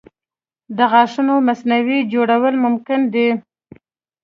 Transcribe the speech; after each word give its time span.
د 0.77 0.79
غاښونو 0.91 1.33
مصنوعي 1.47 1.99
جوړول 2.13 2.55
ممکنه 2.65 3.07
دي. 3.13 3.29